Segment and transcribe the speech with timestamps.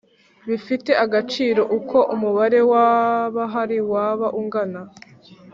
[0.49, 4.81] Bifite agaciro uko umubare w abahari waba ungana